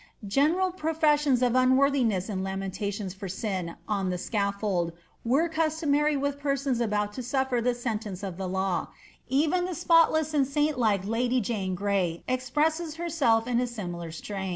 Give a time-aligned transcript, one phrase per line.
[0.25, 4.93] Genenl 'ofemons af unwurthinesa and lamentations for aiu on the scailbld
[5.23, 8.87] "rie custOLmary witti persons about to suiTer the sentence of tlic law;'
[9.31, 14.09] I en the spotless snu saint like lady Jane Grey expresses herself in I similar
[14.09, 14.49] atiam.